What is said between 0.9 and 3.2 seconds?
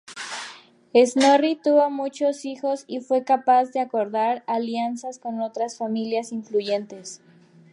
Snorri tuvo muchos hijos y